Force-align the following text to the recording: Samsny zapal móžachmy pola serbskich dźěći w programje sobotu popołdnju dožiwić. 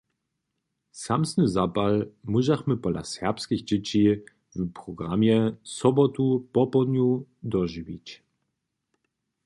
Samsny 1.03 1.45
zapal 1.55 1.95
móžachmy 2.31 2.75
pola 2.83 3.03
serbskich 3.15 3.61
dźěći 3.67 4.03
w 4.59 4.61
programje 4.77 5.37
sobotu 5.79 6.25
popołdnju 6.53 7.09
dožiwić. 7.53 8.07